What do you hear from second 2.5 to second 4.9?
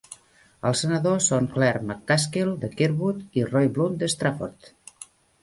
de Kirkwood, i Roy Blunt, de Strafford.